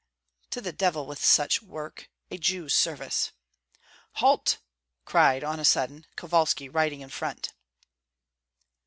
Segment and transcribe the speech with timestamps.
[0.49, 2.09] "To the devil with such work!
[2.31, 3.33] A Jew's service!"
[4.13, 4.57] "Halt!"
[5.05, 7.53] cried, on a sudden, Kovalski riding in front.